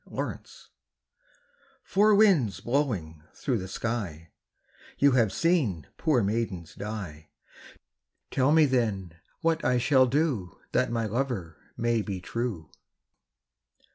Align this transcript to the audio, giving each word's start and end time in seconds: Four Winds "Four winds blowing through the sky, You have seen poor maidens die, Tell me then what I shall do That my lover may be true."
Four 0.09 0.25
Winds 0.25 0.71
"Four 1.83 2.15
winds 2.15 2.59
blowing 2.59 3.21
through 3.35 3.59
the 3.59 3.67
sky, 3.67 4.31
You 4.97 5.11
have 5.11 5.31
seen 5.31 5.85
poor 5.97 6.23
maidens 6.23 6.73
die, 6.73 7.29
Tell 8.31 8.51
me 8.51 8.65
then 8.65 9.17
what 9.41 9.63
I 9.63 9.77
shall 9.77 10.07
do 10.07 10.57
That 10.71 10.89
my 10.89 11.05
lover 11.05 11.57
may 11.77 12.01
be 12.01 12.19
true." 12.19 12.71